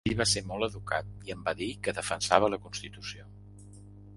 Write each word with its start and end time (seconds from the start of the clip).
Ell 0.09 0.13
va 0.19 0.25
ser 0.29 0.41
molt 0.51 0.67
educat 0.67 1.11
i 1.27 1.33
em 1.35 1.43
va 1.49 1.53
dir 1.59 1.67
que 1.89 1.95
defensava 1.99 2.51
la 2.55 2.59
constitució. 2.65 3.29